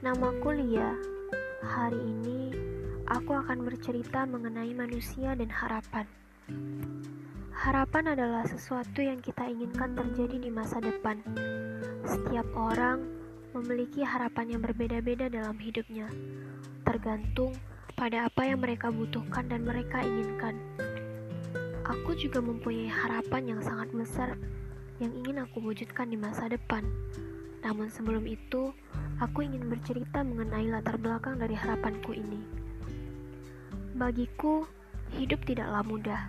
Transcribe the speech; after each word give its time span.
Namaku 0.00 0.56
Lia. 0.56 0.96
Hari 1.60 2.00
ini 2.00 2.48
aku 3.04 3.36
akan 3.36 3.60
bercerita 3.60 4.24
mengenai 4.24 4.72
manusia 4.72 5.36
dan 5.36 5.52
harapan. 5.52 6.08
Harapan 7.52 8.16
adalah 8.16 8.48
sesuatu 8.48 9.04
yang 9.04 9.20
kita 9.20 9.44
inginkan 9.44 9.92
terjadi 9.92 10.48
di 10.48 10.48
masa 10.48 10.80
depan. 10.80 11.20
Setiap 12.08 12.48
orang 12.56 13.04
memiliki 13.52 14.00
harapan 14.00 14.56
yang 14.56 14.64
berbeda-beda 14.64 15.28
dalam 15.28 15.60
hidupnya, 15.60 16.08
tergantung 16.88 17.52
pada 17.92 18.32
apa 18.32 18.48
yang 18.48 18.64
mereka 18.64 18.88
butuhkan 18.88 19.52
dan 19.52 19.68
mereka 19.68 20.00
inginkan. 20.00 20.56
Aku 21.84 22.16
juga 22.16 22.40
mempunyai 22.40 22.88
harapan 22.88 23.52
yang 23.52 23.60
sangat 23.60 23.92
besar 23.92 24.40
yang 24.96 25.12
ingin 25.12 25.44
aku 25.44 25.60
wujudkan 25.60 26.08
di 26.08 26.16
masa 26.16 26.48
depan. 26.48 26.88
Namun 27.64 27.88
sebelum 27.88 28.28
itu, 28.28 28.76
aku 29.24 29.40
ingin 29.40 29.72
bercerita 29.72 30.20
mengenai 30.20 30.68
latar 30.68 31.00
belakang 31.00 31.40
dari 31.40 31.56
harapanku 31.56 32.12
ini. 32.12 32.44
Bagiku, 33.96 34.68
hidup 35.16 35.40
tidaklah 35.48 35.80
mudah. 35.80 36.28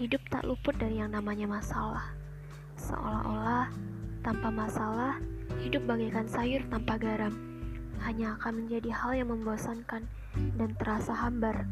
Hidup 0.00 0.24
tak 0.32 0.48
luput 0.48 0.72
dari 0.80 0.96
yang 0.96 1.12
namanya 1.12 1.44
masalah. 1.44 2.16
Seolah-olah, 2.80 3.68
tanpa 4.24 4.48
masalah, 4.48 5.20
hidup 5.60 5.84
bagaikan 5.84 6.24
sayur 6.24 6.64
tanpa 6.72 6.96
garam. 6.96 7.36
Hanya 8.00 8.40
akan 8.40 8.64
menjadi 8.64 8.90
hal 8.96 9.12
yang 9.12 9.28
membosankan 9.28 10.08
dan 10.56 10.70
terasa 10.80 11.12
hambar. 11.12 11.68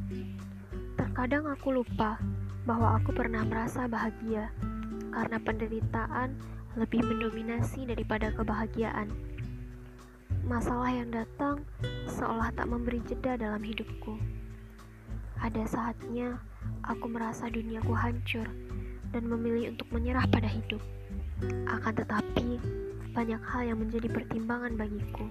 Terkadang 1.00 1.48
aku 1.48 1.80
lupa 1.80 2.20
bahwa 2.68 3.00
aku 3.00 3.16
pernah 3.16 3.40
merasa 3.48 3.88
bahagia 3.88 4.52
karena 5.10 5.40
penderitaan 5.40 6.36
lebih 6.78 7.02
mendominasi 7.02 7.82
daripada 7.82 8.30
kebahagiaan. 8.30 9.10
Masalah 10.46 10.94
yang 10.94 11.10
datang 11.10 11.66
seolah 12.06 12.54
tak 12.54 12.70
memberi 12.70 13.02
jeda 13.10 13.34
dalam 13.34 13.58
hidupku. 13.58 14.14
Ada 15.42 15.66
saatnya 15.66 16.38
aku 16.86 17.10
merasa 17.10 17.50
duniaku 17.50 17.90
hancur 17.90 18.46
dan 19.10 19.26
memilih 19.26 19.74
untuk 19.74 19.90
menyerah 19.90 20.22
pada 20.30 20.46
hidup. 20.46 20.82
Akan 21.66 21.96
tetapi, 21.96 22.62
banyak 23.10 23.42
hal 23.42 23.62
yang 23.74 23.78
menjadi 23.82 24.06
pertimbangan 24.06 24.78
bagiku. 24.78 25.26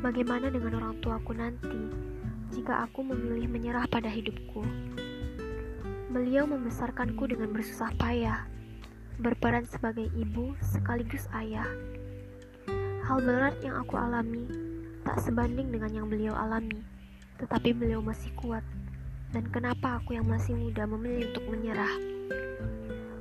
Bagaimana 0.00 0.48
dengan 0.48 0.80
orang 0.80 0.94
tuaku 1.04 1.36
nanti 1.36 1.90
jika 2.54 2.88
aku 2.88 3.04
memilih 3.04 3.50
menyerah 3.52 3.84
pada 3.90 4.08
hidupku? 4.08 4.64
Beliau 6.08 6.48
membesarkanku 6.48 7.28
dengan 7.28 7.52
bersusah 7.52 7.92
payah 7.98 8.46
berperan 9.20 9.68
sebagai 9.68 10.08
ibu 10.16 10.56
sekaligus 10.62 11.28
ayah. 11.36 11.68
Hal 13.04 13.18
berat 13.20 13.58
yang 13.60 13.76
aku 13.82 13.98
alami 13.98 14.46
tak 15.02 15.18
sebanding 15.20 15.74
dengan 15.74 15.90
yang 15.90 16.06
beliau 16.06 16.32
alami, 16.32 16.80
tetapi 17.36 17.74
beliau 17.74 18.00
masih 18.00 18.30
kuat. 18.38 18.62
Dan 19.32 19.48
kenapa 19.48 20.00
aku 20.00 20.16
yang 20.16 20.28
masih 20.28 20.54
muda 20.54 20.84
memilih 20.84 21.32
untuk 21.32 21.44
menyerah? 21.48 21.92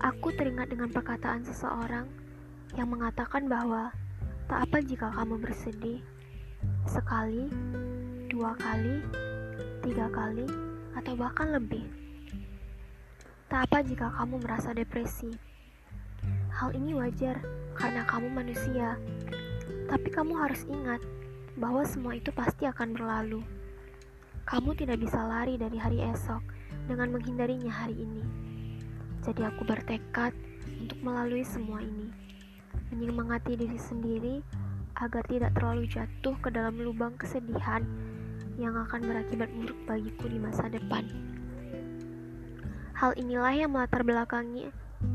Aku 0.01 0.31
teringat 0.35 0.69
dengan 0.71 0.91
perkataan 0.91 1.43
seseorang 1.43 2.07
yang 2.75 2.87
mengatakan 2.87 3.47
bahwa 3.47 3.91
tak 4.47 4.67
apa 4.67 4.77
jika 4.83 5.07
kamu 5.11 5.39
bersedih 5.39 5.99
sekali, 6.85 7.47
dua 8.27 8.55
kali, 8.59 9.01
tiga 9.81 10.07
kali, 10.11 10.47
atau 10.95 11.13
bahkan 11.15 11.55
lebih. 11.55 11.83
Tak 13.51 13.67
apa 13.67 13.83
jika 13.83 14.07
kamu 14.15 14.39
merasa 14.39 14.71
depresi 14.71 15.50
Hal 16.61 16.77
ini 16.77 16.93
wajar 16.93 17.41
karena 17.73 18.05
kamu 18.05 18.29
manusia. 18.29 18.93
Tapi 19.89 20.13
kamu 20.13 20.37
harus 20.37 20.61
ingat 20.69 21.01
bahwa 21.57 21.81
semua 21.81 22.13
itu 22.13 22.29
pasti 22.29 22.69
akan 22.69 22.93
berlalu. 22.93 23.41
Kamu 24.45 24.77
tidak 24.77 25.01
bisa 25.01 25.25
lari 25.25 25.57
dari 25.57 25.81
hari 25.81 26.05
esok 26.05 26.45
dengan 26.85 27.17
menghindarinya 27.17 27.73
hari 27.73 28.05
ini. 28.05 28.21
Jadi 29.25 29.41
aku 29.41 29.65
bertekad 29.65 30.37
untuk 30.85 31.01
melalui 31.01 31.41
semua 31.41 31.81
ini. 31.81 32.13
Menyemangati 32.93 33.57
diri 33.57 33.81
sendiri 33.81 34.45
agar 35.01 35.25
tidak 35.25 35.57
terlalu 35.57 35.89
jatuh 35.89 36.37
ke 36.45 36.53
dalam 36.53 36.77
lubang 36.77 37.17
kesedihan 37.17 37.81
yang 38.61 38.77
akan 38.77 39.01
berakibat 39.01 39.49
buruk 39.57 39.81
bagiku 39.89 40.29
di 40.29 40.37
masa 40.37 40.69
depan. 40.69 41.09
Hal 42.93 43.17
inilah 43.17 43.49
yang 43.49 43.73
melatar 43.73 44.05
belakangi 44.05 44.69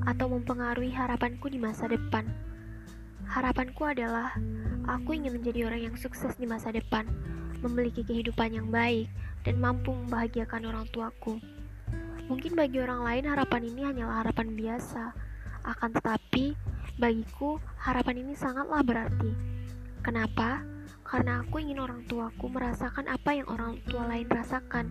atau 0.06 0.30
mempengaruhi 0.30 0.94
harapanku 0.94 1.50
di 1.50 1.58
masa 1.58 1.90
depan. 1.90 2.26
Harapanku 3.26 3.82
adalah 3.82 4.38
aku 4.86 5.18
ingin 5.18 5.34
menjadi 5.34 5.66
orang 5.66 5.90
yang 5.90 5.96
sukses 5.98 6.38
di 6.38 6.46
masa 6.46 6.70
depan, 6.70 7.10
memiliki 7.60 8.06
kehidupan 8.06 8.54
yang 8.54 8.70
baik, 8.70 9.10
dan 9.42 9.58
mampu 9.58 9.90
membahagiakan 9.90 10.62
orang 10.70 10.86
tuaku. 10.94 11.42
Mungkin 12.26 12.58
bagi 12.58 12.82
orang 12.82 13.02
lain 13.06 13.24
harapan 13.30 13.62
ini 13.66 13.82
hanyalah 13.86 14.26
harapan 14.26 14.54
biasa, 14.54 15.14
akan 15.66 15.90
tetapi 15.94 16.54
bagiku 16.98 17.58
harapan 17.82 18.22
ini 18.26 18.34
sangatlah 18.38 18.82
berarti. 18.82 19.30
Kenapa? 20.02 20.62
Karena 21.06 21.42
aku 21.42 21.62
ingin 21.62 21.78
orang 21.82 22.02
tuaku 22.06 22.50
merasakan 22.50 23.06
apa 23.06 23.30
yang 23.34 23.46
orang 23.46 23.78
tua 23.86 24.06
lain 24.10 24.26
rasakan, 24.26 24.90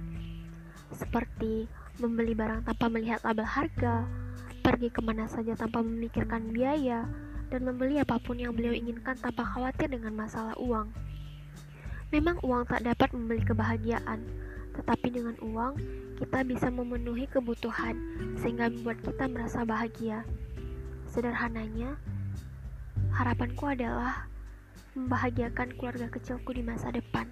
seperti 0.91 1.67
membeli 2.00 2.35
barang 2.35 2.67
tanpa 2.67 2.88
melihat 2.88 3.19
label 3.23 3.47
harga, 3.47 4.07
pergi 4.66 4.90
ke 4.90 4.98
mana 5.06 5.30
saja 5.30 5.53
tanpa 5.53 5.86
memikirkan 5.86 6.50
biaya, 6.50 7.06
dan 7.53 7.62
membeli 7.70 8.02
apa 8.02 8.18
pun 8.18 8.42
yang 8.42 8.58
beliau 8.58 8.74
inginkan 8.74 9.14
tanpa 9.14 9.46
khawatir 9.46 9.94
dengan 9.94 10.18
masalah 10.18 10.58
uang. 10.58 10.90
Memang 12.09 12.42
uang 12.42 12.66
tak 12.66 12.81
dapat 12.81 13.14
membeli 13.14 13.46
kebahagiaan, 13.46 14.26
tetapi 14.74 15.14
dengan 15.14 15.38
uang 15.46 15.78
kita 16.18 16.42
bisa 16.42 16.74
memenuhi 16.74 17.30
kebutuhan 17.30 17.94
sehingga 18.42 18.74
membuat 18.74 19.06
kita 19.06 19.30
merasa 19.30 19.62
bahagia. 19.62 20.26
Sederhananya, 21.14 22.02
harapanku 23.14 23.70
adalah 23.70 24.26
membahagiakan 24.97 25.78
keluarga 25.78 26.09
kecilku 26.09 26.58
di 26.58 26.66
masa 26.66 26.90
depan. 26.90 27.30